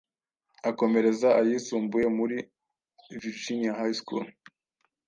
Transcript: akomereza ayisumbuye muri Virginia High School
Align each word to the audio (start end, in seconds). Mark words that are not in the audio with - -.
akomereza 0.69 1.29
ayisumbuye 1.41 2.07
muri 2.17 2.35
Virginia 3.21 3.71
High 3.79 3.95
School 3.99 4.25